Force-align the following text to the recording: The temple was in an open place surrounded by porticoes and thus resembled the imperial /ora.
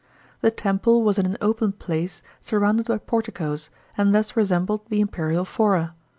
The 0.41 0.49
temple 0.49 1.03
was 1.03 1.19
in 1.19 1.27
an 1.27 1.37
open 1.41 1.73
place 1.73 2.23
surrounded 2.41 2.87
by 2.87 2.97
porticoes 2.97 3.69
and 3.95 4.15
thus 4.15 4.35
resembled 4.35 4.81
the 4.89 4.99
imperial 4.99 5.45
/ora. 5.45 5.91